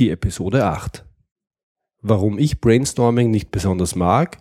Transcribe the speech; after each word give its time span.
die 0.00 0.10
Episode 0.10 0.64
8. 0.64 1.04
Warum 2.00 2.38
ich 2.38 2.60
Brainstorming 2.60 3.30
nicht 3.30 3.50
besonders 3.50 3.94
mag 3.94 4.38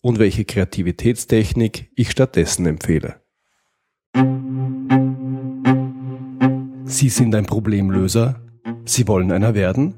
und 0.00 0.20
welche 0.20 0.44
Kreativitätstechnik 0.44 1.90
ich 1.96 2.12
stattdessen 2.12 2.66
empfehle. 2.66 3.20
Sie 6.84 7.08
sind 7.08 7.34
ein 7.34 7.46
Problemlöser? 7.46 8.40
Sie 8.84 9.08
wollen 9.08 9.32
einer 9.32 9.54
werden? 9.54 9.94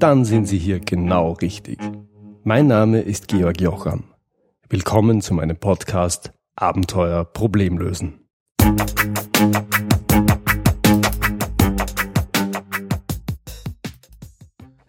Dann 0.00 0.24
sind 0.24 0.46
Sie 0.46 0.58
hier 0.58 0.80
genau 0.80 1.32
richtig. 1.32 1.78
Mein 2.42 2.66
Name 2.66 3.00
ist 3.00 3.28
Georg 3.28 3.60
Jocham. 3.60 4.04
Willkommen 4.68 5.20
zu 5.20 5.34
meinem 5.34 5.56
Podcast 5.56 6.32
Abenteuer 6.56 7.24
Problemlösen. 7.24 8.26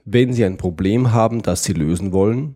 Wenn 0.06 0.34
Sie 0.34 0.44
ein 0.44 0.58
Problem 0.58 1.14
haben, 1.14 1.42
das 1.42 1.64
Sie 1.64 1.74
lösen 1.74 2.12
wollen, 2.12 2.56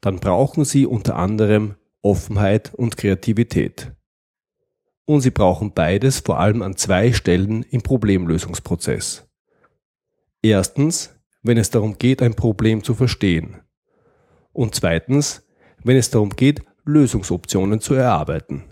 dann 0.00 0.18
brauchen 0.18 0.64
Sie 0.64 0.86
unter 0.86 1.16
anderem 1.16 1.74
Offenheit 2.00 2.72
und 2.74 2.96
Kreativität. 2.96 3.92
Und 5.04 5.20
Sie 5.20 5.30
brauchen 5.30 5.72
beides 5.72 6.20
vor 6.20 6.40
allem 6.40 6.62
an 6.62 6.76
zwei 6.76 7.12
Stellen 7.12 7.64
im 7.64 7.82
Problemlösungsprozess. 7.82 9.28
Erstens, 10.42 11.14
wenn 11.42 11.58
es 11.58 11.70
darum 11.70 11.98
geht, 11.98 12.22
ein 12.22 12.34
Problem 12.34 12.82
zu 12.82 12.94
verstehen. 12.94 13.60
Und 14.52 14.74
zweitens, 14.74 15.46
wenn 15.84 15.96
es 15.96 16.10
darum 16.10 16.30
geht, 16.30 16.64
Lösungsoptionen 16.84 17.80
zu 17.80 17.94
erarbeiten. 17.94 18.64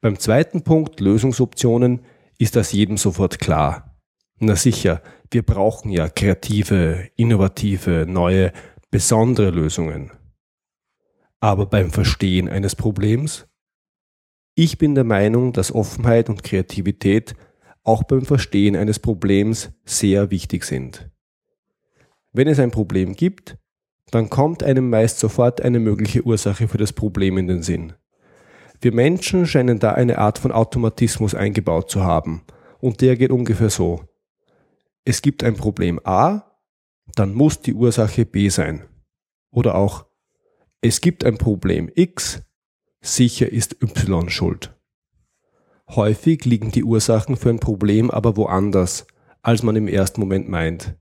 Beim 0.00 0.18
zweiten 0.18 0.62
Punkt 0.62 1.00
Lösungsoptionen 1.00 2.00
ist 2.38 2.56
das 2.56 2.72
jedem 2.72 2.96
sofort 2.96 3.38
klar. 3.38 3.87
Na 4.40 4.54
sicher, 4.54 5.02
wir 5.32 5.42
brauchen 5.42 5.90
ja 5.90 6.08
kreative, 6.08 7.08
innovative, 7.16 8.06
neue, 8.08 8.52
besondere 8.90 9.50
Lösungen. 9.50 10.12
Aber 11.40 11.66
beim 11.66 11.90
Verstehen 11.90 12.48
eines 12.48 12.76
Problems? 12.76 13.48
Ich 14.54 14.78
bin 14.78 14.94
der 14.94 15.04
Meinung, 15.04 15.52
dass 15.52 15.74
Offenheit 15.74 16.28
und 16.28 16.44
Kreativität 16.44 17.34
auch 17.82 18.04
beim 18.04 18.24
Verstehen 18.24 18.76
eines 18.76 19.00
Problems 19.00 19.70
sehr 19.84 20.30
wichtig 20.30 20.64
sind. 20.64 21.10
Wenn 22.32 22.46
es 22.46 22.60
ein 22.60 22.70
Problem 22.70 23.14
gibt, 23.14 23.56
dann 24.10 24.30
kommt 24.30 24.62
einem 24.62 24.88
meist 24.88 25.18
sofort 25.18 25.60
eine 25.60 25.80
mögliche 25.80 26.22
Ursache 26.22 26.68
für 26.68 26.78
das 26.78 26.92
Problem 26.92 27.38
in 27.38 27.48
den 27.48 27.62
Sinn. 27.62 27.94
Wir 28.80 28.92
Menschen 28.94 29.46
scheinen 29.46 29.80
da 29.80 29.92
eine 29.92 30.18
Art 30.18 30.38
von 30.38 30.52
Automatismus 30.52 31.34
eingebaut 31.34 31.90
zu 31.90 32.04
haben, 32.04 32.42
und 32.80 33.00
der 33.00 33.16
geht 33.16 33.32
ungefähr 33.32 33.70
so 33.70 34.07
es 35.08 35.22
gibt 35.22 35.42
ein 35.42 35.54
Problem 35.54 35.98
A, 36.04 36.42
dann 37.14 37.32
muss 37.32 37.62
die 37.62 37.72
Ursache 37.72 38.26
B 38.26 38.50
sein. 38.50 38.84
Oder 39.50 39.74
auch, 39.74 40.04
es 40.82 41.00
gibt 41.00 41.24
ein 41.24 41.38
Problem 41.38 41.90
X, 41.94 42.42
sicher 43.00 43.50
ist 43.50 43.82
Y 43.82 44.28
schuld. 44.28 44.76
Häufig 45.88 46.44
liegen 46.44 46.72
die 46.72 46.84
Ursachen 46.84 47.36
für 47.38 47.48
ein 47.48 47.58
Problem 47.58 48.10
aber 48.10 48.36
woanders, 48.36 49.06
als 49.40 49.62
man 49.62 49.76
im 49.76 49.88
ersten 49.88 50.20
Moment 50.20 50.50
meint. 50.50 50.94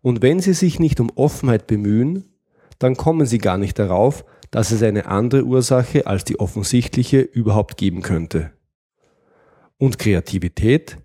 Und 0.00 0.22
wenn 0.22 0.40
Sie 0.40 0.54
sich 0.54 0.80
nicht 0.80 0.98
um 0.98 1.10
Offenheit 1.14 1.66
bemühen, 1.66 2.32
dann 2.78 2.96
kommen 2.96 3.26
Sie 3.26 3.38
gar 3.38 3.58
nicht 3.58 3.78
darauf, 3.78 4.24
dass 4.50 4.70
es 4.70 4.82
eine 4.82 5.04
andere 5.04 5.44
Ursache 5.44 6.06
als 6.06 6.24
die 6.24 6.40
offensichtliche 6.40 7.20
überhaupt 7.20 7.76
geben 7.76 8.00
könnte. 8.00 8.52
Und 9.76 9.98
Kreativität 9.98 10.96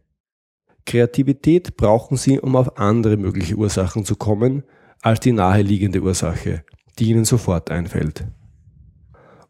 Kreativität 0.88 1.76
brauchen 1.76 2.18
Sie, 2.18 2.40
um 2.40 2.56
auf 2.56 2.80
andere 2.80 3.18
mögliche 3.18 3.56
Ursachen 3.56 4.06
zu 4.06 4.16
kommen, 4.16 4.64
als 5.02 5.20
die 5.20 5.34
naheliegende 5.34 6.02
Ursache, 6.02 6.64
die 6.98 7.10
Ihnen 7.10 7.26
sofort 7.26 7.70
einfällt. 7.70 8.26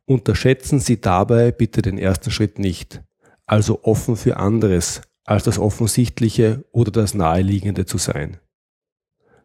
Unterschätzen 0.05 0.79
Sie 0.79 0.99
dabei 0.99 1.51
bitte 1.51 1.81
den 1.81 1.97
ersten 1.97 2.31
Schritt 2.31 2.59
nicht, 2.59 3.03
also 3.45 3.83
offen 3.83 4.15
für 4.17 4.37
anderes 4.37 5.01
als 5.25 5.43
das 5.43 5.59
Offensichtliche 5.59 6.65
oder 6.71 6.91
das 6.91 7.13
Naheliegende 7.13 7.85
zu 7.85 7.97
sein. 7.97 8.37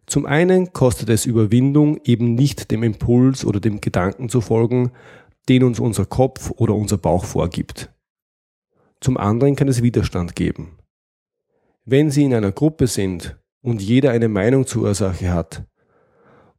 Zum 0.07 0.27
einen 0.27 0.73
kostet 0.73 1.11
es 1.11 1.27
Überwindung, 1.27 2.01
eben 2.05 2.35
nicht 2.35 2.71
dem 2.71 2.83
Impuls 2.83 3.45
oder 3.45 3.61
dem 3.61 3.81
Gedanken 3.81 4.29
zu 4.29 4.41
folgen, 4.41 4.93
den 5.49 5.65
uns 5.65 5.79
unser 5.79 6.07
Kopf 6.07 6.53
oder 6.53 6.75
unser 6.75 6.99
Bauch 6.99 7.25
vorgibt. 7.25 7.93
Zum 9.01 9.17
anderen 9.17 9.57
kann 9.57 9.69
es 9.69 9.83
Widerstand 9.83 10.37
geben. 10.37 10.79
Wenn 11.85 12.13
Sie 12.13 12.23
in 12.23 12.33
einer 12.33 12.53
Gruppe 12.53 12.87
sind 12.87 13.37
und 13.61 13.83
jeder 13.83 14.13
eine 14.13 14.29
Meinung 14.29 14.67
zur 14.67 14.83
Ursache 14.83 15.33
hat 15.33 15.65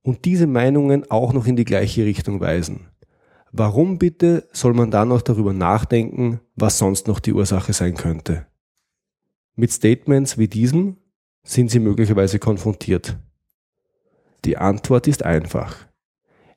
und 0.02 0.26
diese 0.26 0.48
Meinungen 0.48 1.10
auch 1.10 1.32
noch 1.32 1.48
in 1.48 1.56
die 1.56 1.64
gleiche 1.64 2.04
Richtung 2.04 2.42
weisen, 2.42 2.90
warum 3.54 4.00
bitte 4.00 4.50
soll 4.52 4.74
man 4.74 4.92
dann 4.92 5.08
noch 5.08 5.22
darüber 5.22 5.54
nachdenken, 5.54 6.42
was 6.56 6.78
sonst 6.78 7.08
noch 7.08 7.20
die 7.20 7.32
Ursache 7.32 7.72
sein 7.72 7.96
könnte? 7.96 8.48
Mit 9.56 9.72
Statements 9.72 10.38
wie 10.38 10.50
diesem 10.50 10.98
sind 11.44 11.72
Sie 11.72 11.80
möglicherweise 11.80 12.38
konfrontiert. 12.38 13.18
Die 14.44 14.58
Antwort 14.58 15.08
ist 15.08 15.24
einfach. 15.24 15.88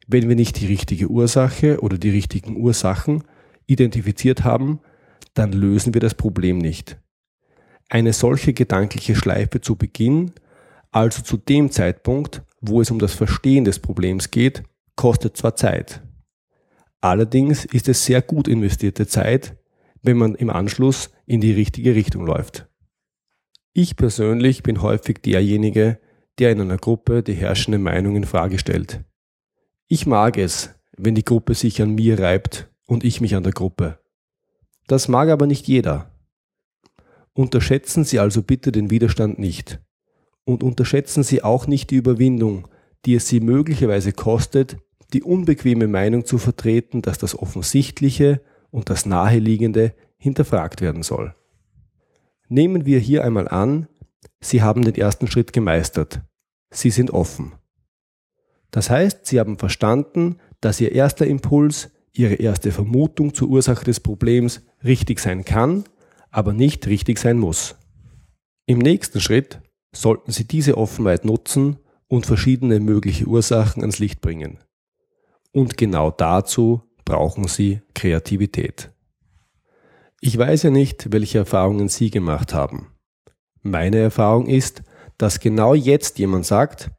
Wenn 0.09 0.28
wir 0.28 0.34
nicht 0.34 0.60
die 0.60 0.66
richtige 0.66 1.09
Ursache 1.09 1.81
oder 1.82 1.99
die 1.99 2.10
richtigen 2.10 2.56
Ursachen 2.56 3.22
identifiziert 3.66 4.43
haben, 4.43 4.81
dann 5.34 5.53
lösen 5.53 5.94
wir 5.94 6.00
das 6.00 6.15
Problem 6.15 6.59
nicht. 6.59 6.99
Eine 7.88 8.12
solche 8.12 8.52
gedankliche 8.52 9.14
Schleife 9.14 9.60
zu 9.60 9.76
Beginn, 9.76 10.32
also 10.91 11.22
zu 11.22 11.36
dem 11.36 11.70
Zeitpunkt, 11.70 12.42
wo 12.60 12.80
es 12.80 12.91
um 12.91 12.98
das 12.98 13.14
Verstehen 13.14 13.64
des 13.64 13.78
Problems 13.78 14.30
geht, 14.30 14.64
kostet 14.97 15.36
zwar 15.36 15.56
Zeit. 15.56 16.02
Allerdings 17.00 17.64
ist 17.64 17.88
es 17.88 18.04
sehr 18.04 18.22
gut 18.22 18.48
investierte 18.48 19.06
Zeit, 19.06 19.56
wenn 20.02 20.16
man 20.16 20.34
im 20.34 20.50
Anschluss 20.50 21.10
in 21.26 21.41
die 21.41 21.52
richtige 21.52 21.94
Richtung 21.94 22.26
läuft. 22.26 22.66
Ich 23.72 23.96
persönlich 23.96 24.62
bin 24.62 24.80
häufig 24.80 25.19
derjenige, 25.20 26.00
der 26.38 26.52
in 26.52 26.60
einer 26.60 26.78
Gruppe 26.78 27.22
die 27.22 27.34
herrschende 27.34 27.78
Meinung 27.78 28.16
in 28.16 28.25
Frage 28.25 28.58
stellt. 28.58 29.04
Ich 29.86 30.06
mag 30.06 30.38
es, 30.38 30.75
wenn 30.96 31.14
die 31.14 31.25
Gruppe 31.25 31.54
sich 31.54 31.80
an 31.82 31.94
mir 31.94 32.19
reibt 32.19 32.69
und 32.86 33.04
ich 33.04 33.20
mich 33.20 33.34
an 33.34 33.42
der 33.42 33.52
Gruppe. 33.52 33.98
Das 34.86 35.08
mag 35.08 35.28
aber 35.28 35.46
nicht 35.46 35.66
jeder. 35.66 36.16
Unterschätzen 37.36 38.04
Sie 38.04 38.19
also 38.19 38.42
bitte 38.42 38.72
den 38.72 38.88
Widerstand 38.88 39.38
nicht. 39.38 39.78
Und 40.44 40.62
unterschätzen 40.62 41.22
Sie 41.22 41.42
auch 41.42 41.66
nicht 41.66 41.91
die 41.91 41.97
Überwindung, 41.97 42.66
die 43.04 43.14
es 43.14 43.28
Sie 43.28 43.41
möglicherweise 43.41 44.12
kostet, 44.12 44.78
die 45.12 45.22
unbequeme 45.22 45.86
Meinung 45.86 46.25
zu 46.25 46.38
vertreten, 46.38 47.02
dass 47.02 47.19
das 47.19 47.38
Offensichtliche 47.38 48.41
und 48.70 48.88
das 48.88 49.04
Naheliegende 49.04 49.92
hinterfragt 50.16 50.80
werden 50.80 51.02
soll. 51.02 51.34
Nehmen 52.48 52.86
wir 52.86 53.00
hier 53.00 53.22
einmal 53.22 53.48
an, 53.48 53.86
Sie 54.41 54.62
haben 54.62 54.82
den 54.82 54.94
ersten 54.94 55.26
Schritt 55.26 55.52
gemeistert. 55.52 56.22
Sie 56.70 56.91
sind 56.91 57.10
offen. 57.10 57.52
Das 58.70 58.88
heißt, 58.88 59.26
Sie 59.26 59.38
haben 59.38 59.58
verstanden, 59.58 60.38
dass 60.62 60.80
Ihr 60.80 60.92
erster 60.92 61.26
Impuls, 61.26 61.91
Ihre 62.14 62.36
erste 62.36 62.72
Vermutung 62.72 63.34
zur 63.34 63.48
Ursache 63.48 63.84
des 63.84 64.00
Problems 64.00 64.62
richtig 64.82 65.20
sein 65.20 65.44
kann 65.44 65.84
aber 66.36 66.52
nicht 66.52 66.86
richtig 66.86 67.19
sein 67.19 67.38
muss. 67.38 67.76
Im 68.66 68.76
nächsten 68.78 69.22
Schritt 69.22 69.62
sollten 69.94 70.32
Sie 70.32 70.47
diese 70.47 70.76
Offenheit 70.76 71.24
nutzen 71.24 71.78
und 72.08 72.26
verschiedene 72.26 72.78
mögliche 72.78 73.24
Ursachen 73.24 73.80
ans 73.80 74.00
Licht 74.00 74.20
bringen. 74.20 74.58
Und 75.52 75.78
genau 75.78 76.10
dazu 76.10 76.82
brauchen 77.06 77.48
Sie 77.48 77.80
Kreativität. 77.94 78.92
Ich 80.20 80.36
weiß 80.36 80.64
ja 80.64 80.70
nicht, 80.70 81.10
welche 81.10 81.38
Erfahrungen 81.38 81.88
Sie 81.88 82.10
gemacht 82.10 82.52
haben. 82.52 82.88
Meine 83.62 83.96
Erfahrung 83.96 84.46
ist, 84.46 84.82
dass 85.16 85.41
genau 85.41 85.72
jetzt 85.72 86.19
jemand 86.19 86.44
sagt, 86.44 86.90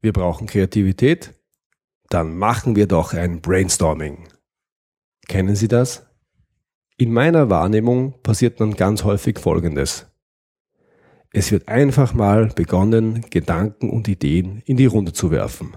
wir 0.00 0.14
brauchen 0.14 0.46
Kreativität, 0.46 1.34
dann 2.08 2.34
machen 2.38 2.76
wir 2.76 2.86
doch 2.86 3.12
ein 3.12 3.42
Brainstorming. 3.42 4.26
Kennen 5.28 5.54
Sie 5.54 5.68
das? 5.68 6.05
In 6.98 7.12
meiner 7.12 7.50
Wahrnehmung 7.50 8.14
passiert 8.22 8.58
dann 8.58 8.74
ganz 8.74 9.04
häufig 9.04 9.38
Folgendes. 9.38 10.06
Es 11.30 11.52
wird 11.52 11.68
einfach 11.68 12.14
mal 12.14 12.46
begonnen, 12.46 13.26
Gedanken 13.28 13.90
und 13.90 14.08
Ideen 14.08 14.62
in 14.64 14.78
die 14.78 14.86
Runde 14.86 15.12
zu 15.12 15.30
werfen. 15.30 15.76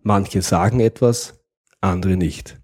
Manche 0.00 0.42
sagen 0.42 0.78
etwas, 0.78 1.42
andere 1.80 2.16
nicht. 2.16 2.60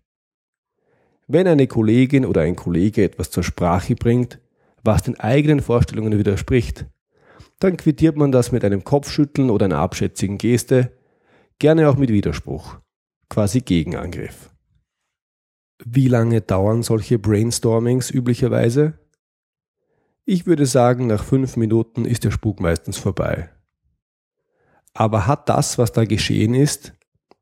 Wenn 1.26 1.48
eine 1.48 1.66
Kollegin 1.66 2.24
oder 2.24 2.42
ein 2.42 2.54
Kollege 2.54 3.02
etwas 3.02 3.32
zur 3.32 3.42
Sprache 3.42 3.96
bringt, 3.96 4.40
was 4.84 5.02
den 5.02 5.18
eigenen 5.18 5.60
Vorstellungen 5.60 6.16
widerspricht, 6.16 6.86
dann 7.58 7.76
quittiert 7.76 8.16
man 8.16 8.30
das 8.30 8.52
mit 8.52 8.64
einem 8.64 8.84
Kopfschütteln 8.84 9.50
oder 9.50 9.64
einer 9.64 9.78
abschätzigen 9.78 10.38
Geste, 10.38 10.92
gerne 11.58 11.88
auch 11.88 11.96
mit 11.96 12.10
Widerspruch, 12.10 12.76
quasi 13.28 13.62
Gegenangriff. 13.62 14.55
Wie 15.84 16.08
lange 16.08 16.40
dauern 16.40 16.82
solche 16.82 17.18
Brainstormings 17.18 18.10
üblicherweise? 18.10 18.98
Ich 20.24 20.46
würde 20.46 20.66
sagen, 20.66 21.06
nach 21.06 21.22
fünf 21.22 21.56
Minuten 21.56 22.04
ist 22.04 22.24
der 22.24 22.30
Spuk 22.30 22.60
meistens 22.60 22.96
vorbei. 22.96 23.50
Aber 24.94 25.26
hat 25.26 25.48
das, 25.48 25.78
was 25.78 25.92
da 25.92 26.04
geschehen 26.04 26.54
ist, 26.54 26.94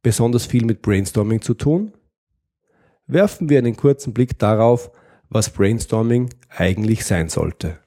besonders 0.03 0.47
viel 0.47 0.65
mit 0.65 0.83
Brainstorming 0.83 1.41
zu 1.41 1.55
tun? 1.55 1.93
Werfen 3.07 3.49
wir 3.49 3.59
einen 3.59 3.77
kurzen 3.77 4.13
Blick 4.13 4.39
darauf, 4.39 4.91
was 5.29 5.51
Brainstorming 5.51 6.31
eigentlich 6.49 7.05
sein 7.05 7.29
sollte. 7.29 7.79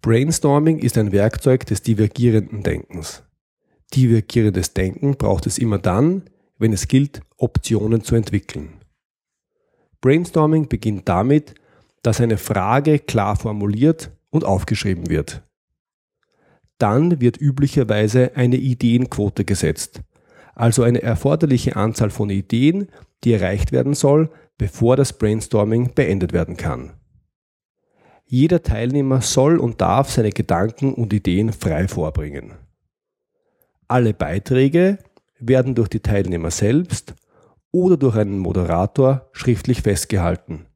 Brainstorming 0.00 0.78
ist 0.78 0.96
ein 0.98 1.12
Werkzeug 1.12 1.66
des 1.66 1.82
divergierenden 1.82 2.62
Denkens. 2.62 3.24
Divergierendes 3.94 4.72
Denken 4.72 5.16
braucht 5.16 5.46
es 5.46 5.58
immer 5.58 5.78
dann, 5.78 6.22
wenn 6.58 6.72
es 6.72 6.88
gilt, 6.88 7.22
Optionen 7.36 8.02
zu 8.02 8.14
entwickeln. 8.14 8.75
Brainstorming 10.06 10.68
beginnt 10.68 11.08
damit, 11.08 11.56
dass 12.02 12.20
eine 12.20 12.38
Frage 12.38 13.00
klar 13.00 13.34
formuliert 13.34 14.12
und 14.30 14.44
aufgeschrieben 14.44 15.10
wird. 15.10 15.42
Dann 16.78 17.20
wird 17.20 17.40
üblicherweise 17.40 18.36
eine 18.36 18.54
Ideenquote 18.54 19.44
gesetzt, 19.44 20.02
also 20.54 20.84
eine 20.84 21.02
erforderliche 21.02 21.74
Anzahl 21.74 22.10
von 22.10 22.30
Ideen, 22.30 22.86
die 23.24 23.32
erreicht 23.32 23.72
werden 23.72 23.94
soll, 23.94 24.30
bevor 24.58 24.94
das 24.94 25.12
Brainstorming 25.12 25.94
beendet 25.94 26.32
werden 26.32 26.56
kann. 26.56 26.92
Jeder 28.26 28.62
Teilnehmer 28.62 29.22
soll 29.22 29.58
und 29.58 29.80
darf 29.80 30.12
seine 30.12 30.30
Gedanken 30.30 30.94
und 30.94 31.12
Ideen 31.12 31.52
frei 31.52 31.88
vorbringen. 31.88 32.52
Alle 33.88 34.14
Beiträge 34.14 34.98
werden 35.40 35.74
durch 35.74 35.88
die 35.88 35.98
Teilnehmer 35.98 36.52
selbst 36.52 37.16
oder 37.72 37.96
durch 37.96 38.16
einen 38.16 38.38
Moderator 38.38 39.28
schriftlich 39.32 39.82
festgehalten. 39.82 40.66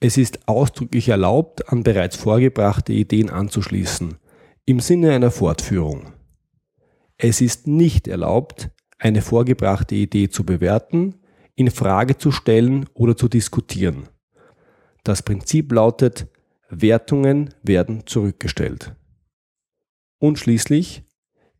Es 0.00 0.16
ist 0.16 0.46
ausdrücklich 0.48 1.08
erlaubt, 1.08 1.72
an 1.72 1.82
bereits 1.82 2.16
vorgebrachte 2.16 2.92
Ideen 2.92 3.30
anzuschließen, 3.30 4.16
im 4.64 4.80
Sinne 4.80 5.12
einer 5.12 5.30
Fortführung. 5.30 6.12
Es 7.16 7.40
ist 7.40 7.66
nicht 7.66 8.06
erlaubt, 8.06 8.70
eine 8.98 9.22
vorgebrachte 9.22 9.94
Idee 9.94 10.28
zu 10.28 10.44
bewerten, 10.44 11.16
in 11.56 11.70
Frage 11.70 12.16
zu 12.16 12.30
stellen 12.30 12.86
oder 12.94 13.16
zu 13.16 13.28
diskutieren. 13.28 14.08
Das 15.02 15.22
Prinzip 15.22 15.72
lautet, 15.72 16.28
Wertungen 16.68 17.54
werden 17.62 18.06
zurückgestellt. 18.06 18.94
Und 20.20 20.38
schließlich, 20.38 21.02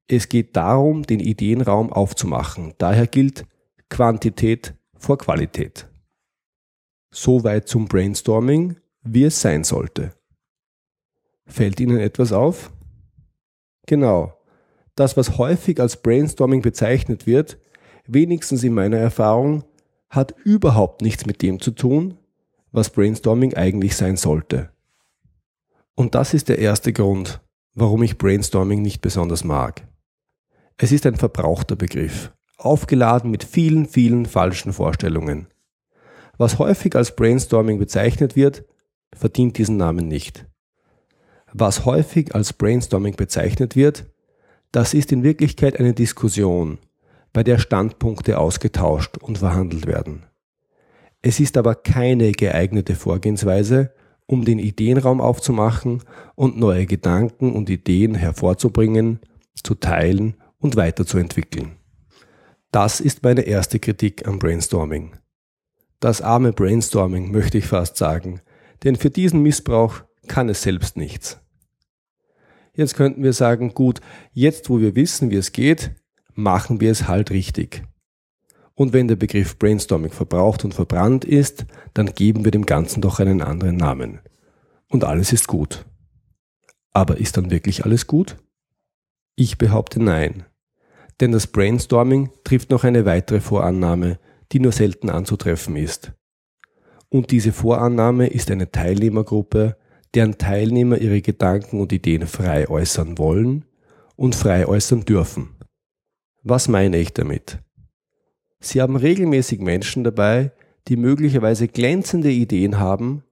es 0.06 0.28
geht 0.28 0.56
darum, 0.56 1.02
den 1.02 1.20
Ideenraum 1.20 1.92
aufzumachen. 1.92 2.74
Daher 2.78 3.06
gilt 3.06 3.44
Quantität 3.90 4.74
vor 4.96 5.18
Qualität. 5.18 5.88
Soweit 7.10 7.68
zum 7.68 7.86
Brainstorming, 7.86 8.76
wie 9.02 9.24
es 9.24 9.40
sein 9.40 9.64
sollte. 9.64 10.12
Fällt 11.46 11.80
Ihnen 11.80 11.98
etwas 11.98 12.32
auf? 12.32 12.70
Genau. 13.86 14.34
Das, 14.94 15.16
was 15.16 15.38
häufig 15.38 15.80
als 15.80 16.02
Brainstorming 16.02 16.60
bezeichnet 16.60 17.26
wird, 17.26 17.58
wenigstens 18.06 18.62
in 18.62 18.74
meiner 18.74 18.98
Erfahrung, 18.98 19.64
hat 20.10 20.34
überhaupt 20.44 21.02
nichts 21.02 21.24
mit 21.24 21.40
dem 21.42 21.60
zu 21.60 21.70
tun, 21.70 22.18
was 22.72 22.90
Brainstorming 22.90 23.54
eigentlich 23.54 23.96
sein 23.96 24.16
sollte. 24.16 24.70
Und 25.94 26.14
das 26.14 26.34
ist 26.34 26.48
der 26.48 26.58
erste 26.58 26.92
Grund, 26.92 27.40
warum 27.74 28.02
ich 28.02 28.18
Brainstorming 28.18 28.82
nicht 28.82 29.00
besonders 29.00 29.44
mag. 29.44 29.86
Es 30.76 30.92
ist 30.92 31.06
ein 31.06 31.16
verbrauchter 31.16 31.76
Begriff, 31.76 32.32
aufgeladen 32.58 33.30
mit 33.30 33.44
vielen, 33.44 33.86
vielen 33.86 34.26
falschen 34.26 34.72
Vorstellungen. 34.72 35.46
Was 36.36 36.58
häufig 36.58 36.94
als 36.94 37.16
Brainstorming 37.16 37.78
bezeichnet 37.78 38.36
wird, 38.36 38.64
verdient 39.14 39.58
diesen 39.58 39.76
Namen 39.76 40.06
nicht. 40.08 40.46
Was 41.52 41.84
häufig 41.84 42.34
als 42.34 42.52
Brainstorming 42.52 43.16
bezeichnet 43.16 43.74
wird, 43.74 44.06
das 44.70 44.92
ist 44.92 45.12
in 45.12 45.22
Wirklichkeit 45.22 45.80
eine 45.80 45.94
Diskussion, 45.94 46.78
bei 47.32 47.42
der 47.42 47.58
Standpunkte 47.58 48.38
ausgetauscht 48.38 49.16
und 49.18 49.38
verhandelt 49.38 49.86
werden. 49.86 50.24
Es 51.22 51.40
ist 51.40 51.56
aber 51.56 51.74
keine 51.74 52.32
geeignete 52.32 52.94
Vorgehensweise, 52.94 53.92
um 54.26 54.44
den 54.44 54.58
Ideenraum 54.58 55.20
aufzumachen 55.20 56.02
und 56.34 56.58
neue 56.58 56.86
Gedanken 56.86 57.52
und 57.54 57.70
Ideen 57.70 58.14
hervorzubringen, 58.14 59.20
zu 59.54 59.74
teilen 59.74 60.34
und 60.58 60.76
weiterzuentwickeln. 60.76 61.72
Das 62.70 63.00
ist 63.00 63.22
meine 63.22 63.42
erste 63.42 63.78
Kritik 63.78 64.28
am 64.28 64.38
Brainstorming. 64.38 65.16
Das 66.00 66.20
arme 66.20 66.52
Brainstorming 66.52 67.32
möchte 67.32 67.58
ich 67.58 67.66
fast 67.66 67.96
sagen, 67.96 68.40
denn 68.84 68.96
für 68.96 69.10
diesen 69.10 69.42
Missbrauch 69.42 70.02
kann 70.26 70.50
es 70.50 70.62
selbst 70.62 70.96
nichts. 70.96 71.40
Jetzt 72.74 72.94
könnten 72.94 73.22
wir 73.22 73.32
sagen, 73.32 73.74
gut, 73.74 74.00
jetzt 74.32 74.68
wo 74.68 74.80
wir 74.80 74.94
wissen, 74.94 75.30
wie 75.30 75.36
es 75.36 75.52
geht, 75.52 75.92
machen 76.34 76.80
wir 76.80 76.92
es 76.92 77.08
halt 77.08 77.30
richtig. 77.30 77.82
Und 78.74 78.92
wenn 78.92 79.08
der 79.08 79.16
Begriff 79.16 79.58
Brainstorming 79.58 80.12
verbraucht 80.12 80.64
und 80.64 80.74
verbrannt 80.74 81.24
ist, 81.24 81.66
dann 81.94 82.14
geben 82.14 82.44
wir 82.44 82.52
dem 82.52 82.66
Ganzen 82.66 83.00
doch 83.00 83.18
einen 83.18 83.42
anderen 83.42 83.76
Namen. 83.76 84.20
Und 84.88 85.02
alles 85.02 85.32
ist 85.32 85.48
gut. 85.48 85.86
Aber 86.92 87.16
ist 87.16 87.36
dann 87.36 87.50
wirklich 87.50 87.84
alles 87.84 88.06
gut? 88.06 88.36
Ich 89.34 89.58
behaupte 89.58 90.00
nein. 90.00 90.44
Denn 91.20 91.32
das 91.32 91.46
Brainstorming 91.46 92.30
trifft 92.44 92.70
noch 92.70 92.84
eine 92.84 93.04
weitere 93.04 93.40
Vorannahme, 93.40 94.18
die 94.52 94.60
nur 94.60 94.72
selten 94.72 95.10
anzutreffen 95.10 95.76
ist. 95.76 96.12
Und 97.08 97.30
diese 97.30 97.52
Vorannahme 97.52 98.28
ist 98.28 98.50
eine 98.50 98.70
Teilnehmergruppe, 98.70 99.76
deren 100.14 100.38
Teilnehmer 100.38 100.98
ihre 100.98 101.20
Gedanken 101.20 101.80
und 101.80 101.92
Ideen 101.92 102.26
frei 102.26 102.68
äußern 102.68 103.18
wollen 103.18 103.64
und 104.16 104.34
frei 104.34 104.66
äußern 104.66 105.04
dürfen. 105.04 105.56
Was 106.42 106.68
meine 106.68 106.98
ich 106.98 107.12
damit? 107.12 107.58
Sie 108.60 108.80
haben 108.80 108.96
regelmäßig 108.96 109.60
Menschen 109.60 110.04
dabei, 110.04 110.52
die 110.88 110.96
möglicherweise 110.96 111.68
glänzende 111.68 112.30
Ideen 112.30 112.78
haben, 112.78 113.22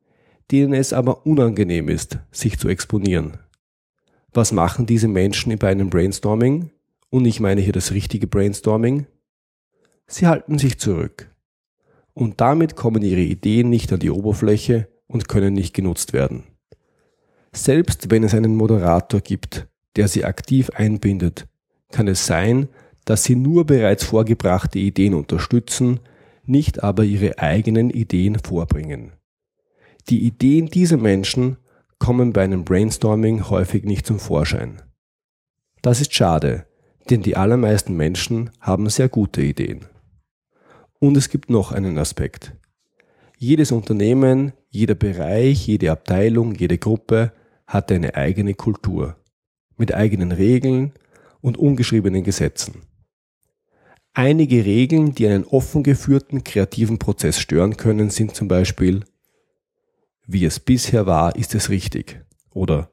denen 0.51 0.75
es 0.75 0.93
aber 0.93 1.27
unangenehm 1.27 1.89
ist, 1.89 2.19
sich 2.31 2.59
zu 2.59 2.69
exponieren. 2.69 3.39
Was 4.33 4.53
machen 4.53 4.87
diese 4.87 5.09
Menschen 5.09 5.57
bei 5.59 5.69
einem 5.69 5.91
Brainstorming? 5.91 6.71
Und 7.11 7.25
ich 7.25 7.41
meine 7.41 7.61
hier 7.61 7.73
das 7.73 7.93
richtige 7.93 8.27
Brainstorming. 8.27 9.07
Sie 10.07 10.27
halten 10.27 10.59
sich 10.59 10.79
zurück. 10.79 11.35
Und 12.15 12.41
damit 12.41 12.77
kommen 12.77 13.03
ihre 13.03 13.21
Ideen 13.21 13.69
nicht 13.71 13.93
an 13.93 14.01
die 14.01 14.11
Oberfläche 14.11 14.89
und 15.07 15.29
können 15.29 15.55
nicht 15.55 15.75
genutzt 15.75 16.13
werden. 16.13 16.45
Selbst 17.53 18.11
wenn 18.11 18.25
es 18.25 18.35
einen 18.35 18.57
Moderator 18.57 19.21
gibt, 19.21 19.69
der 19.97 20.09
sie 20.09 20.25
aktiv 20.25 20.71
einbindet, 20.71 21.47
kann 21.91 22.09
es 22.09 22.27
sein, 22.27 22.69
dass 23.05 23.25
sie 23.25 23.37
nur 23.37 23.65
bereits 23.65 24.05
vorgebrachte 24.05 24.79
Ideen 24.79 25.15
unterstützen, 25.15 26.01
nicht 26.45 26.83
aber 26.83 27.05
ihre 27.05 27.39
eigenen 27.39 27.91
Ideen 27.91 28.39
vorbringen. 28.39 29.13
Die 30.09 30.25
Ideen 30.25 30.67
dieser 30.67 30.97
Menschen 30.97 31.57
kommen 31.99 32.33
bei 32.33 32.45
einem 32.45 32.65
Brainstorming 32.65 33.49
häufig 33.49 33.85
nicht 33.85 34.07
zum 34.07 34.19
Vorschein. 34.19 34.83
Das 35.83 36.01
ist 36.01 36.15
schade, 36.15 36.66
denn 37.11 37.23
die 37.23 37.37
allermeisten 37.37 37.97
Menschen 37.97 38.51
haben 38.61 38.89
sehr 38.89 39.09
gute 39.09 39.43
Ideen. 39.43 39.87
Und 40.99 41.17
es 41.17 41.29
gibt 41.29 41.51
noch 41.51 41.73
einen 41.73 41.99
Aspekt. 41.99 42.55
Jedes 43.39 43.73
Unternehmen, 43.73 44.53
jeder 44.71 44.95
Bereich, 44.95 45.67
jede 45.67 45.91
Abteilung, 45.93 46.55
jede 46.55 46.79
Gruppe 46.79 47.33
hat 47.67 47.93
eine 47.93 48.15
eigene 48.15 48.55
Kultur 48.55 49.17
mit 49.77 49.95
eigenen 49.95 50.33
Regeln 50.33 50.93
und 51.41 51.59
ungeschriebenen 51.59 52.25
Gesetzen. 52.25 52.83
Einige 54.15 54.65
Regeln, 54.65 55.15
die 55.15 55.27
einen 55.27 55.45
offen 55.45 55.83
geführten 55.83 56.43
kreativen 56.43 56.99
Prozess 56.99 57.39
stören 57.39 57.77
können, 57.77 58.09
sind 58.09 58.35
zum 58.35 58.49
Beispiel, 58.49 59.05
wie 60.27 60.45
es 60.47 60.59
bisher 60.59 61.07
war, 61.07 61.37
ist 61.37 61.55
es 61.55 61.69
richtig 61.69 62.25
oder 62.51 62.91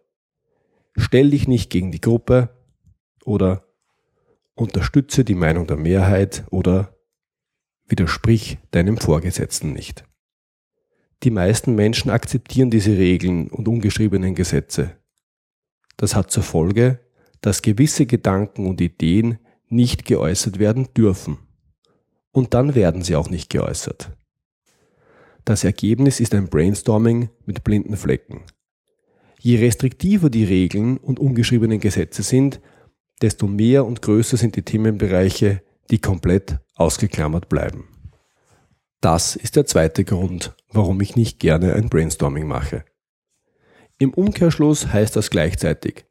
stell 0.97 1.31
dich 1.31 1.47
nicht 1.47 1.69
gegen 1.69 1.91
die 1.91 2.01
Gruppe 2.01 2.49
oder 3.23 3.65
unterstütze 4.55 5.23
die 5.23 5.35
Meinung 5.35 5.67
der 5.67 5.77
Mehrheit 5.77 6.43
oder 6.51 6.95
widersprich 7.87 8.59
deinem 8.71 8.97
Vorgesetzten 8.97 9.73
nicht. 9.73 10.05
Die 11.23 11.31
meisten 11.31 11.75
Menschen 11.75 12.11
akzeptieren 12.11 12.69
diese 12.69 12.97
Regeln 12.97 13.47
und 13.49 13.67
ungeschriebenen 13.67 14.35
Gesetze. 14.35 14.97
Das 15.97 16.15
hat 16.15 16.31
zur 16.31 16.43
Folge, 16.43 16.99
dass 17.41 17.61
gewisse 17.61 18.05
Gedanken 18.05 18.67
und 18.67 18.81
Ideen 18.81 19.39
nicht 19.69 20.05
geäußert 20.05 20.59
werden 20.59 20.89
dürfen. 20.95 21.37
Und 22.31 22.53
dann 22.53 22.75
werden 22.75 23.03
sie 23.03 23.15
auch 23.15 23.29
nicht 23.29 23.49
geäußert. 23.49 24.11
Das 25.45 25.63
Ergebnis 25.63 26.19
ist 26.19 26.33
ein 26.33 26.47
Brainstorming 26.47 27.29
mit 27.45 27.63
blinden 27.63 27.97
Flecken. 27.97 28.43
Je 29.39 29.57
restriktiver 29.57 30.29
die 30.29 30.45
Regeln 30.45 30.97
und 30.97 31.19
ungeschriebenen 31.19 31.79
Gesetze 31.79 32.23
sind, 32.23 32.61
desto 33.21 33.47
mehr 33.47 33.85
und 33.85 34.01
größer 34.01 34.37
sind 34.37 34.55
die 34.55 34.63
Themenbereiche, 34.63 35.61
die 35.89 35.99
komplett 35.99 36.59
ausgeklammert 36.75 37.49
bleiben. 37.49 37.87
Das 39.01 39.35
ist 39.35 39.55
der 39.55 39.65
zweite 39.65 40.05
Grund, 40.05 40.55
warum 40.71 41.01
ich 41.01 41.15
nicht 41.15 41.39
gerne 41.39 41.73
ein 41.73 41.89
Brainstorming 41.89 42.47
mache. 42.47 42.85
Im 43.99 44.13
Umkehrschluss 44.13 44.87
heißt 44.87 45.15
das 45.15 45.29
gleichzeitig, 45.29 46.05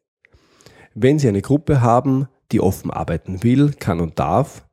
wenn 0.95 1.19
Sie 1.19 1.29
eine 1.29 1.43
Gruppe 1.43 1.81
haben, 1.81 2.29
die 2.53 2.61
offen 2.61 2.91
arbeiten 2.91 3.43
will, 3.43 3.73
kann 3.73 4.01
und 4.01 4.19
darf, 4.19 4.67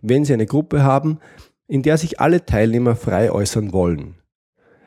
wenn 0.00 0.24
Sie 0.24 0.32
eine 0.32 0.46
Gruppe 0.46 0.84
haben, 0.84 1.18
in 1.66 1.82
der 1.82 1.98
sich 1.98 2.20
alle 2.20 2.44
Teilnehmer 2.44 2.94
frei 2.94 3.32
äußern 3.32 3.72
wollen. 3.72 4.16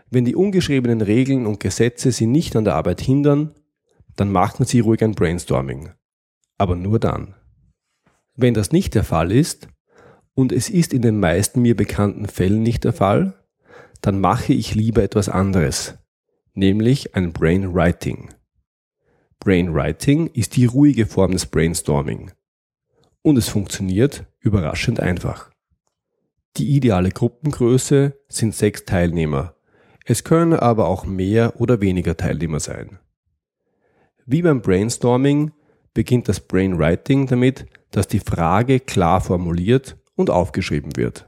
Wenn 0.10 0.24
die 0.24 0.36
ungeschriebenen 0.36 1.02
Regeln 1.02 1.46
und 1.46 1.60
Gesetze 1.60 2.12
Sie 2.12 2.28
nicht 2.28 2.56
an 2.56 2.64
der 2.64 2.76
Arbeit 2.76 3.02
hindern, 3.02 3.54
dann 4.16 4.32
machen 4.32 4.66
Sie 4.66 4.80
ruhig 4.80 5.04
ein 5.04 5.16
Brainstorming. 5.16 5.90
Aber 6.58 6.76
nur 6.76 7.00
dann. 7.00 7.36
Wenn 8.36 8.54
das 8.54 8.72
nicht 8.72 8.96
der 8.96 9.04
Fall 9.04 9.32
ist, 9.32 9.68
und 10.34 10.52
es 10.52 10.70
ist 10.70 10.94
in 10.94 11.02
den 11.02 11.20
meisten 11.20 11.64
mir 11.64 11.76
bekannten 11.76 12.28
Fällen 12.28 12.62
nicht 12.62 12.84
der 12.84 12.94
Fall, 12.94 13.34
dann 14.02 14.20
mache 14.20 14.54
ich 14.54 14.76
lieber 14.76 15.02
etwas 15.02 15.30
anderes, 15.30 15.98
nämlich 16.54 17.16
ein 17.16 17.34
Brainwriting. 17.34 18.30
Brainwriting 19.40 20.28
ist 20.28 20.56
die 20.56 20.66
ruhige 20.66 21.08
Form 21.08 21.32
des 21.32 21.48
Brainstorming. 21.48 22.32
Und 23.24 23.38
es 23.38 23.50
funktioniert 23.50 24.26
überraschend 24.40 25.00
einfach. 25.00 25.52
Die 26.58 26.76
ideale 26.76 27.10
Gruppengröße 27.10 28.20
sind 28.28 28.56
sechs 28.56 28.86
Teilnehmer. 28.86 29.56
Es 30.06 30.24
können 30.24 30.54
aber 30.54 30.88
auch 30.88 31.06
mehr 31.06 31.60
oder 31.60 31.82
weniger 31.82 32.16
Teilnehmer 32.16 32.60
sein. 32.60 33.00
Wie 34.26 34.42
beim 34.42 34.62
Brainstorming 34.62 35.52
beginnt 35.98 36.30
das 36.30 36.42
Brainwriting 36.42 37.26
damit, 37.26 37.66
dass 37.90 38.08
die 38.08 38.20
Frage 38.20 38.80
klar 38.80 39.20
formuliert 39.20 39.98
und 40.14 40.30
aufgeschrieben 40.30 40.96
wird. 40.96 41.28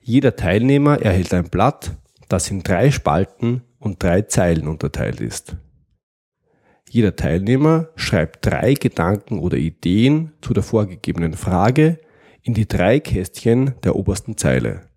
Jeder 0.00 0.36
Teilnehmer 0.36 1.02
erhält 1.02 1.34
ein 1.34 1.50
Blatt, 1.50 1.98
das 2.30 2.50
in 2.50 2.62
drei 2.62 2.90
Spalten 2.90 3.60
und 3.78 4.02
drei 4.02 4.22
Zeilen 4.22 4.66
unterteilt 4.66 5.20
ist. 5.20 5.54
Jeder 6.88 7.14
Teilnehmer 7.14 7.90
schreibt 7.94 8.46
drei 8.46 8.72
Gedanken 8.72 9.38
oder 9.38 9.58
Ideen 9.58 10.32
zu 10.40 10.54
der 10.54 10.62
vorgegebenen 10.62 11.34
Frage 11.34 12.00
in 12.40 12.54
die 12.54 12.66
drei 12.66 13.00
Kästchen 13.00 13.74
der 13.84 13.96
obersten 13.96 14.38
Zeile. 14.38 14.88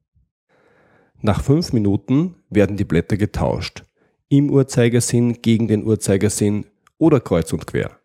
Nach 1.19 1.43
fünf 1.43 1.74
Minuten 1.74 2.36
werden 2.50 2.77
die 2.77 2.86
Blätter 2.86 3.17
getauscht, 3.17 3.84
im 4.29 4.50
Uhrzeigersinn 4.50 5.41
gegen 5.41 5.67
den 5.67 5.84
Uhrzeigersinn 5.84 6.67
oder 6.98 7.19
kreuz 7.19 7.51
und 7.51 7.67
quer. 7.67 7.99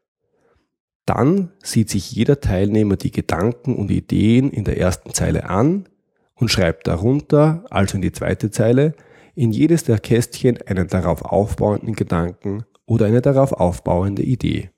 Dann 1.06 1.50
sieht 1.62 1.90
sich 1.90 2.12
jeder 2.12 2.40
Teilnehmer 2.40 2.96
die 2.96 3.11
Gedanken 3.11 3.76
und 3.76 3.90
Ideen 3.90 4.50
in 4.50 4.64
der 4.64 4.78
ersten 4.78 5.12
Zeile 5.12 5.49
an 5.50 5.88
und 6.34 6.50
schreibt 6.50 6.87
darunter, 6.87 7.64
also 7.70 7.96
in 7.96 8.02
die 8.02 8.12
zweite 8.12 8.50
Zeile, 8.50 8.94
in 9.34 9.52
jedes 9.52 9.84
der 9.84 9.99
Kästchen 9.99 10.58
einen 10.66 10.88
darauf 10.88 11.23
aufbauenden 11.23 11.94
Gedanken 11.94 12.64
oder 12.87 13.06
eine 13.06 13.20
darauf 13.20 13.52
aufbauende 13.52 14.23
Idee. 14.23 14.70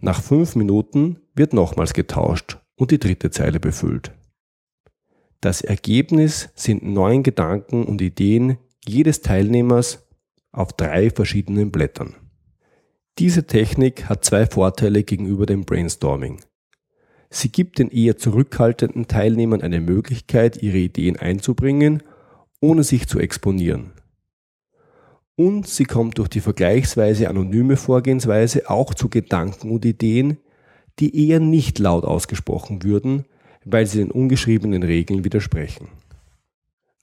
Nach 0.00 0.22
fünf 0.22 0.54
Minuten 0.54 1.18
wird 1.34 1.52
nochmals 1.52 1.92
getauscht 1.92 2.58
und 2.76 2.90
die 2.90 2.98
dritte 2.98 3.30
Zeile 3.30 3.60
befüllt. 3.60 4.12
Das 5.40 5.60
Ergebnis 5.60 6.48
sind 6.54 6.82
neun 6.82 7.22
Gedanken 7.22 7.84
und 7.84 8.00
Ideen 8.00 8.58
jedes 8.86 9.20
Teilnehmers 9.20 10.06
auf 10.52 10.72
drei 10.72 11.10
verschiedenen 11.10 11.70
Blättern. 11.70 12.14
Diese 13.18 13.46
Technik 13.46 14.08
hat 14.08 14.24
zwei 14.24 14.44
Vorteile 14.44 15.04
gegenüber 15.04 15.46
dem 15.46 15.64
Brainstorming. 15.64 16.40
Sie 17.30 17.48
gibt 17.48 17.78
den 17.78 17.90
eher 17.90 18.16
zurückhaltenden 18.16 19.06
Teilnehmern 19.06 19.62
eine 19.62 19.80
Möglichkeit, 19.80 20.62
ihre 20.62 20.78
Ideen 20.78 21.16
einzubringen, 21.16 22.02
ohne 22.60 22.82
sich 22.82 23.06
zu 23.06 23.20
exponieren. 23.20 23.92
Und 25.36 25.68
sie 25.68 25.84
kommt 25.84 26.18
durch 26.18 26.28
die 26.28 26.40
vergleichsweise 26.40 27.28
anonyme 27.28 27.76
Vorgehensweise 27.76 28.68
auch 28.68 28.94
zu 28.94 29.08
Gedanken 29.08 29.70
und 29.70 29.84
Ideen, 29.84 30.38
die 30.98 31.28
eher 31.28 31.40
nicht 31.40 31.78
laut 31.78 32.04
ausgesprochen 32.04 32.82
würden, 32.82 33.26
weil 33.64 33.86
sie 33.86 33.98
den 33.98 34.10
ungeschriebenen 34.10 34.82
Regeln 34.82 35.24
widersprechen. 35.24 35.88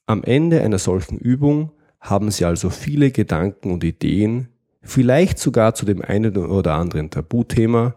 Am 0.06 0.24
Ende 0.24 0.62
einer 0.62 0.80
solchen 0.80 1.18
Übung 1.18 1.72
haben 2.00 2.32
Sie 2.32 2.46
also 2.46 2.70
viele 2.70 3.12
Gedanken 3.12 3.72
und 3.72 3.84
Ideen, 3.84 4.50
vielleicht 4.82 5.40
sogar 5.40 5.74
zu 5.76 5.86
dem 5.86 6.02
einen 6.02 6.36
oder 6.38 6.74
anderen 6.74 7.10
Tabuthema 7.10 7.96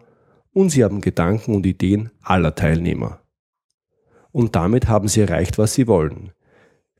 und 0.53 0.69
sie 0.69 0.83
haben 0.83 1.01
Gedanken 1.01 1.55
und 1.55 1.65
Ideen 1.65 2.11
aller 2.21 2.55
Teilnehmer. 2.55 3.19
Und 4.31 4.55
damit 4.55 4.87
haben 4.87 5.07
sie 5.07 5.21
erreicht, 5.21 5.57
was 5.57 5.73
sie 5.73 5.87
wollen. 5.87 6.31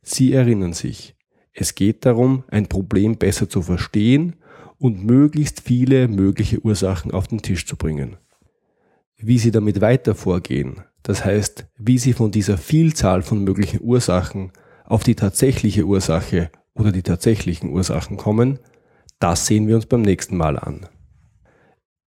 Sie 0.01 0.34
erinnern 0.34 0.74
sich. 0.74 1.15
Es 1.51 1.75
geht 1.75 2.06
darum, 2.06 2.44
ein 2.50 2.68
Problem 2.68 3.18
besser 3.18 3.50
zu 3.50 3.62
verstehen 3.62 4.36
und 4.77 5.06
möglichst 5.06 5.62
viele 5.62 6.08
mögliche 6.08 6.60
Ursachen 6.60 7.12
auf 7.12 7.27
den 7.27 7.42
Tisch 7.42 7.65
zu 7.65 7.77
bringen. 7.77 8.18
Wie 9.18 9.39
sie 9.39 9.51
damit 9.51 9.80
weiter 9.82 10.15
vorgehen, 10.15 10.82
das 11.01 11.24
heißt, 11.24 11.68
wie 11.77 11.98
sie 11.98 12.13
von 12.13 12.32
dieser 12.32 12.58
Vielzahl 12.58 13.22
von 13.22 13.44
möglichen 13.44 13.82
Ursachen 13.82 14.51
auf 14.84 15.04
die 15.04 15.15
tatsächliche 15.15 15.86
Ursache 15.86 16.51
oder 16.74 16.92
die 16.92 17.04
tatsächlichen 17.04 17.70
Ursachen 17.70 18.18
kommen, 18.18 18.60
das 19.19 19.45
sehen 19.45 19.67
wir 19.67 19.75
uns 19.75 19.86
beim 19.86 20.01
nächsten 20.01 20.38
Mal 20.38 20.57
an. 20.57 20.88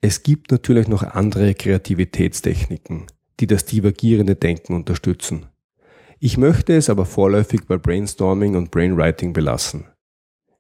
Es 0.01 0.23
gibt 0.23 0.51
natürlich 0.51 0.87
noch 0.87 1.03
andere 1.03 1.53
Kreativitätstechniken, 1.53 3.07
die 3.39 3.47
das 3.47 3.65
divergierende 3.65 4.35
Denken 4.35 4.73
unterstützen. 4.73 5.47
Ich 6.19 6.37
möchte 6.37 6.75
es 6.75 6.89
aber 6.89 7.05
vorläufig 7.05 7.65
bei 7.67 7.77
Brainstorming 7.77 8.55
und 8.55 8.71
Brainwriting 8.71 9.33
belassen. 9.33 9.85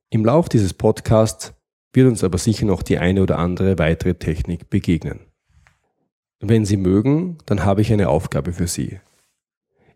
Im 0.09 0.25
Lauf 0.25 0.49
dieses 0.49 0.73
Podcasts 0.73 1.53
wird 1.93 2.07
uns 2.07 2.23
aber 2.23 2.37
sicher 2.37 2.65
noch 2.65 2.83
die 2.83 2.97
eine 2.97 3.21
oder 3.21 3.39
andere 3.39 3.79
weitere 3.79 4.15
Technik 4.15 4.69
begegnen. 4.69 5.21
Wenn 6.39 6.65
Sie 6.65 6.77
mögen, 6.77 7.37
dann 7.45 7.63
habe 7.63 7.81
ich 7.81 7.91
eine 7.91 8.09
Aufgabe 8.09 8.53
für 8.53 8.67
Sie. 8.67 8.99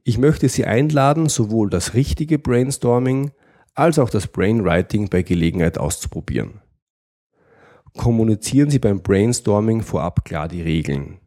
Ich 0.03 0.18
möchte 0.18 0.50
Sie 0.50 0.65
einladen, 0.65 1.27
sowohl 1.27 1.70
das 1.70 1.94
richtige 1.94 2.39
Brainstorming 2.39 3.32
als 3.80 3.98
auch 4.00 4.10
das 4.10 4.28
Brainwriting 4.28 5.10
bei 5.10 5.24
Gelegenheit 5.24 5.78
auszuprobieren. 5.78 6.62
Kommunizieren 7.98 8.70
Sie 8.70 8.80
beim 8.80 9.02
Brainstorming 9.02 9.82
vorab 9.82 10.24
klar 10.26 10.48
die 10.48 10.62
Regeln. 10.62 11.20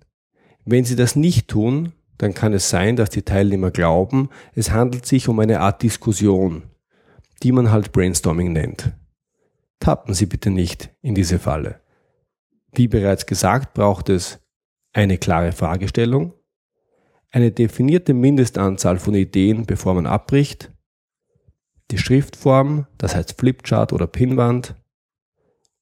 Wenn 0.65 0.85
Sie 0.85 0.97
das 0.97 1.17
nicht 1.17 1.49
tun, 1.49 1.93
dann 2.19 2.35
kann 2.35 2.53
es 2.53 2.71
sein, 2.71 2.95
dass 2.95 3.11
die 3.11 3.23
Teilnehmer 3.23 3.71
glauben, 3.71 4.29
es 4.55 4.71
handelt 4.71 5.07
sich 5.07 5.29
um 5.29 5.41
eine 5.41 5.61
Art 5.61 5.83
Diskussion, 5.83 6.63
die 7.43 7.51
man 7.51 7.73
halt 7.73 7.91
Brainstorming 7.91 8.53
nennt. 8.53 8.93
Tappen 9.81 10.15
Sie 10.15 10.27
bitte 10.27 10.51
nicht 10.51 10.91
in 11.03 11.17
diese 11.17 11.41
Falle. 11.41 11.81
Wie 12.73 12.87
bereits 12.87 13.27
gesagt, 13.27 13.75
braucht 13.75 14.09
es 14.09 14.39
eine 14.93 15.19
klare 15.19 15.53
Fragestellung, 15.53 16.35
eine 17.31 17.51
definierte 17.51 18.15
Mindestanzahl 18.15 18.99
von 18.99 19.15
Ideen, 19.15 19.67
bevor 19.67 19.95
man 19.95 20.07
abbricht, 20.07 20.71
die 21.93 21.99
Schriftform, 21.99 22.87
das 22.99 23.15
heißt 23.15 23.39
Flipchart 23.39 23.93
oder 23.93 24.07
Pinwand 24.07 24.75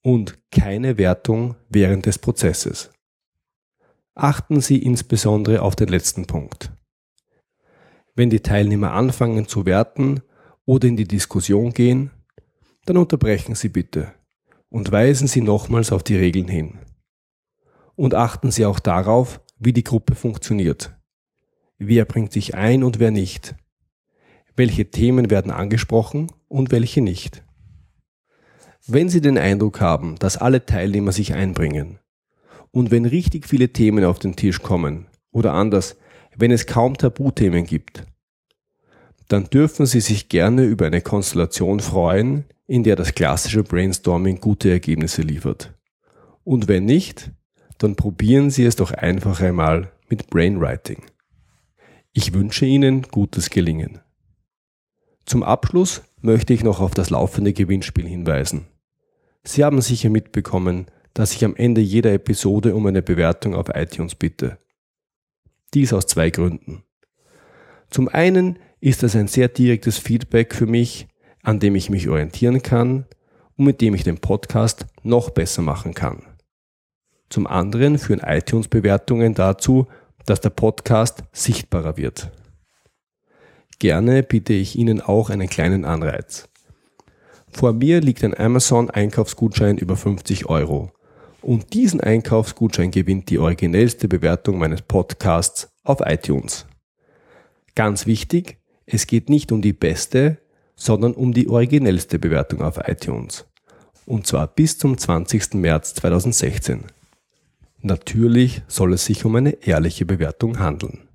und 0.02 0.38
keine 0.50 0.98
Wertung 0.98 1.56
während 1.68 2.06
des 2.06 2.18
Prozesses. 2.18 2.90
Achten 4.14 4.60
Sie 4.60 4.82
insbesondere 4.82 5.62
auf 5.62 5.76
den 5.76 5.88
letzten 5.88 6.26
Punkt. 6.26 6.72
Wenn 8.14 8.28
die 8.28 8.40
Teilnehmer 8.40 8.92
anfangen 8.92 9.46
zu 9.46 9.64
werten 9.66 10.20
oder 10.66 10.88
in 10.88 10.96
die 10.96 11.06
Diskussion 11.06 11.72
gehen, 11.72 12.10
dann 12.86 12.96
unterbrechen 12.96 13.54
Sie 13.54 13.68
bitte 13.68 14.12
und 14.68 14.90
weisen 14.90 15.28
Sie 15.28 15.40
nochmals 15.40 15.92
auf 15.92 16.02
die 16.02 16.16
Regeln 16.16 16.48
hin. 16.48 16.80
Und 17.94 18.14
achten 18.14 18.50
Sie 18.50 18.66
auch 18.66 18.80
darauf, 18.80 19.40
wie 19.58 19.72
die 19.72 19.84
Gruppe 19.84 20.14
funktioniert. 20.14 20.92
Wer 21.78 22.04
bringt 22.04 22.32
sich 22.32 22.54
ein 22.54 22.82
und 22.82 22.98
wer 22.98 23.10
nicht 23.10 23.54
welche 24.60 24.90
Themen 24.90 25.30
werden 25.30 25.50
angesprochen 25.50 26.30
und 26.46 26.70
welche 26.70 27.00
nicht. 27.00 27.42
Wenn 28.86 29.08
Sie 29.08 29.22
den 29.22 29.38
Eindruck 29.38 29.80
haben, 29.80 30.16
dass 30.18 30.36
alle 30.36 30.66
Teilnehmer 30.66 31.12
sich 31.12 31.32
einbringen 31.32 31.98
und 32.70 32.90
wenn 32.90 33.06
richtig 33.06 33.48
viele 33.48 33.70
Themen 33.70 34.04
auf 34.04 34.18
den 34.18 34.36
Tisch 34.36 34.60
kommen 34.60 35.06
oder 35.32 35.54
anders, 35.54 35.96
wenn 36.36 36.50
es 36.50 36.66
kaum 36.66 36.98
Tabuthemen 36.98 37.64
gibt, 37.64 38.04
dann 39.28 39.44
dürfen 39.44 39.86
Sie 39.86 40.00
sich 40.00 40.28
gerne 40.28 40.64
über 40.64 40.84
eine 40.84 41.00
Konstellation 41.00 41.80
freuen, 41.80 42.44
in 42.66 42.84
der 42.84 42.96
das 42.96 43.14
klassische 43.14 43.62
Brainstorming 43.62 44.40
gute 44.40 44.70
Ergebnisse 44.70 45.22
liefert. 45.22 45.72
Und 46.44 46.68
wenn 46.68 46.84
nicht, 46.84 47.30
dann 47.78 47.96
probieren 47.96 48.50
Sie 48.50 48.66
es 48.66 48.76
doch 48.76 48.90
einfach 48.90 49.40
einmal 49.40 49.90
mit 50.10 50.28
Brainwriting. 50.28 51.02
Ich 52.12 52.34
wünsche 52.34 52.66
Ihnen 52.66 53.06
gutes 53.10 53.48
Gelingen. 53.48 54.00
Zum 55.26 55.42
Abschluss 55.42 56.02
möchte 56.20 56.52
ich 56.52 56.64
noch 56.64 56.80
auf 56.80 56.94
das 56.94 57.10
laufende 57.10 57.52
Gewinnspiel 57.52 58.06
hinweisen. 58.06 58.66
Sie 59.42 59.64
haben 59.64 59.80
sicher 59.80 60.10
mitbekommen, 60.10 60.86
dass 61.14 61.32
ich 61.32 61.44
am 61.44 61.56
Ende 61.56 61.80
jeder 61.80 62.12
Episode 62.12 62.74
um 62.74 62.86
eine 62.86 63.02
Bewertung 63.02 63.54
auf 63.54 63.68
iTunes 63.74 64.14
bitte. 64.14 64.58
Dies 65.74 65.92
aus 65.92 66.06
zwei 66.06 66.30
Gründen. 66.30 66.82
Zum 67.90 68.08
einen 68.08 68.58
ist 68.80 69.02
das 69.02 69.16
ein 69.16 69.28
sehr 69.28 69.48
direktes 69.48 69.98
Feedback 69.98 70.54
für 70.54 70.66
mich, 70.66 71.08
an 71.42 71.58
dem 71.58 71.74
ich 71.74 71.90
mich 71.90 72.08
orientieren 72.08 72.62
kann 72.62 73.06
und 73.56 73.64
mit 73.64 73.80
dem 73.80 73.94
ich 73.94 74.04
den 74.04 74.18
Podcast 74.18 74.86
noch 75.02 75.30
besser 75.30 75.62
machen 75.62 75.94
kann. 75.94 76.22
Zum 77.28 77.46
anderen 77.46 77.98
führen 77.98 78.20
iTunes-Bewertungen 78.20 79.34
dazu, 79.34 79.86
dass 80.26 80.40
der 80.40 80.50
Podcast 80.50 81.22
sichtbarer 81.32 81.96
wird. 81.96 82.30
Gerne 83.80 84.22
biete 84.22 84.52
ich 84.52 84.76
Ihnen 84.76 85.00
auch 85.00 85.30
einen 85.30 85.48
kleinen 85.48 85.86
Anreiz. 85.86 86.50
Vor 87.50 87.72
mir 87.72 88.02
liegt 88.02 88.22
ein 88.22 88.38
Amazon-Einkaufsgutschein 88.38 89.78
über 89.78 89.96
50 89.96 90.46
Euro. 90.50 90.92
Und 91.40 91.72
diesen 91.72 92.02
Einkaufsgutschein 92.02 92.90
gewinnt 92.90 93.30
die 93.30 93.38
originellste 93.38 94.06
Bewertung 94.06 94.58
meines 94.58 94.82
Podcasts 94.82 95.70
auf 95.82 96.00
iTunes. 96.04 96.66
Ganz 97.74 98.04
wichtig, 98.04 98.58
es 98.84 99.06
geht 99.06 99.30
nicht 99.30 99.50
um 99.50 99.62
die 99.62 99.72
beste, 99.72 100.36
sondern 100.76 101.14
um 101.14 101.32
die 101.32 101.48
originellste 101.48 102.18
Bewertung 102.18 102.60
auf 102.60 102.86
iTunes. 102.86 103.46
Und 104.04 104.26
zwar 104.26 104.46
bis 104.46 104.76
zum 104.76 104.98
20. 104.98 105.54
März 105.54 105.94
2016. 105.94 106.84
Natürlich 107.80 108.60
soll 108.68 108.92
es 108.92 109.06
sich 109.06 109.24
um 109.24 109.36
eine 109.36 109.52
ehrliche 109.66 110.04
Bewertung 110.04 110.58
handeln. 110.58 111.09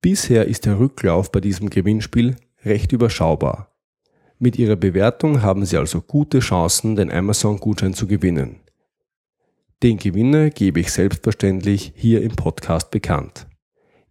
Bisher 0.00 0.46
ist 0.46 0.64
der 0.64 0.78
Rücklauf 0.78 1.32
bei 1.32 1.40
diesem 1.40 1.70
Gewinnspiel 1.70 2.36
recht 2.64 2.92
überschaubar. 2.92 3.74
Mit 4.38 4.56
Ihrer 4.56 4.76
Bewertung 4.76 5.42
haben 5.42 5.64
Sie 5.64 5.76
also 5.76 6.00
gute 6.00 6.38
Chancen, 6.38 6.94
den 6.94 7.10
Amazon-Gutschein 7.10 7.94
zu 7.94 8.06
gewinnen. 8.06 8.60
Den 9.82 9.98
Gewinner 9.98 10.50
gebe 10.50 10.78
ich 10.78 10.92
selbstverständlich 10.92 11.92
hier 11.96 12.22
im 12.22 12.36
Podcast 12.36 12.92
bekannt. 12.92 13.48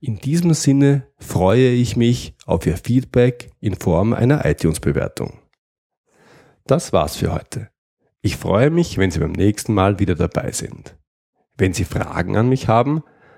In 0.01 0.17
diesem 0.17 0.53
Sinne 0.53 1.08
freue 1.17 1.70
ich 1.70 1.96
mich 1.96 2.36
auf 2.46 2.65
Ihr 2.65 2.77
Feedback 2.77 3.51
in 3.62 3.75
Form 3.75 4.13
einer 4.13 4.46
iTunes-Bewertung. 4.46 5.39
Das 6.65 6.91
war's 6.91 7.15
für 7.15 7.34
heute. 7.34 7.70
Ich 8.22 8.36
freue 8.36 8.70
mich, 8.70 8.98
wenn 8.98 9.12
Sie 9.12 9.20
beim 9.20 9.32
nächsten 9.32 9.74
Mal 9.74 10.00
wieder 10.00 10.15
dabei 10.15 10.51
sind. 10.51 10.98
Wenn 11.58 11.72
Sie 11.72 11.86
Fragen 11.86 12.36
an 12.36 12.50
mich 12.50 12.67
haben, 12.67 13.03